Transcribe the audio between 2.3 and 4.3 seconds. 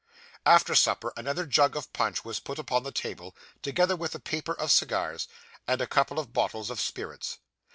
put upon the table, together with a